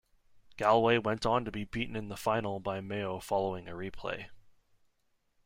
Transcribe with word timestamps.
Galway 0.57 0.97
went 0.97 1.27
on 1.27 1.45
to 1.45 1.51
be 1.51 1.63
beaten 1.63 1.95
in 1.95 2.07
the 2.09 2.17
final 2.17 2.59
by 2.59 2.81
Mayo 2.81 3.19
following 3.19 3.67
a 3.67 3.73
replay. 3.73 4.29